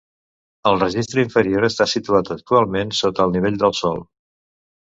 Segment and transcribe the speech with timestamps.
[0.69, 4.03] El registre inferior està situat actualment sota el nivell del sòl.